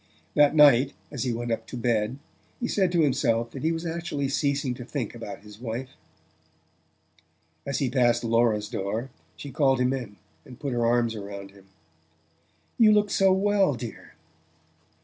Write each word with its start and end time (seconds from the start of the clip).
That 0.33 0.55
night 0.55 0.93
as 1.11 1.25
he 1.25 1.31
went 1.31 1.51
up 1.51 1.67
to 1.67 1.77
bed 1.77 2.17
he 2.59 2.67
said 2.67 2.91
to 2.91 3.01
himself 3.01 3.51
that 3.51 3.61
he 3.61 3.71
was 3.71 3.85
actually 3.85 4.29
ceasing 4.29 4.73
to 4.73 4.83
think 4.83 5.13
about 5.13 5.41
his 5.41 5.59
wife... 5.59 5.91
As 7.67 7.77
he 7.77 7.87
passed 7.87 8.23
Laura's 8.23 8.67
door 8.67 9.11
she 9.35 9.51
called 9.51 9.79
him 9.79 9.93
in, 9.93 10.15
and 10.43 10.59
put 10.59 10.73
her 10.73 10.87
arms 10.87 11.13
about 11.13 11.51
him. 11.51 11.65
"You 12.79 12.91
look 12.91 13.11
so 13.11 13.31
well, 13.31 13.75
dear!" 13.75 14.15